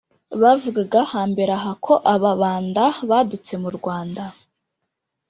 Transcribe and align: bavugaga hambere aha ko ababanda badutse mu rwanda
bavugaga 0.41 0.99
hambere 1.13 1.51
aha 1.59 1.71
ko 1.85 1.93
ababanda 2.13 2.83
badutse 3.09 3.53
mu 3.63 3.69
rwanda 3.77 4.23